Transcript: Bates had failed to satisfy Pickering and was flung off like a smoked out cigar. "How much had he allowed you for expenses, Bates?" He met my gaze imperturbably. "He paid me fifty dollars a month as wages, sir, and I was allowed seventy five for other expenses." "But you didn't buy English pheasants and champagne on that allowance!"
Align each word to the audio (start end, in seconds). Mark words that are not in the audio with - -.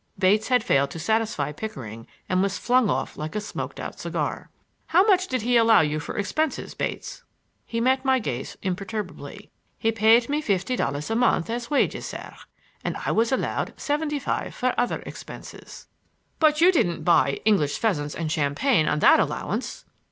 Bates 0.17 0.47
had 0.47 0.63
failed 0.63 0.89
to 0.89 0.97
satisfy 0.99 1.51
Pickering 1.51 2.07
and 2.27 2.41
was 2.41 2.57
flung 2.57 2.89
off 2.89 3.17
like 3.17 3.35
a 3.35 3.39
smoked 3.39 3.79
out 3.79 3.99
cigar. 3.99 4.49
"How 4.87 5.03
much 5.03 5.31
had 5.31 5.43
he 5.43 5.57
allowed 5.57 5.81
you 5.81 5.99
for 5.99 6.17
expenses, 6.17 6.73
Bates?" 6.73 7.21
He 7.67 7.79
met 7.79 8.03
my 8.03 8.17
gaze 8.17 8.57
imperturbably. 8.63 9.51
"He 9.77 9.91
paid 9.91 10.27
me 10.27 10.41
fifty 10.41 10.75
dollars 10.75 11.11
a 11.11 11.15
month 11.15 11.51
as 11.51 11.69
wages, 11.69 12.07
sir, 12.07 12.35
and 12.83 12.97
I 13.05 13.11
was 13.11 13.31
allowed 13.31 13.75
seventy 13.79 14.17
five 14.17 14.55
for 14.55 14.73
other 14.75 15.03
expenses." 15.05 15.85
"But 16.39 16.61
you 16.61 16.71
didn't 16.71 17.03
buy 17.03 17.39
English 17.45 17.77
pheasants 17.77 18.15
and 18.15 18.31
champagne 18.31 18.87
on 18.87 18.97
that 19.01 19.19
allowance!" 19.19 19.85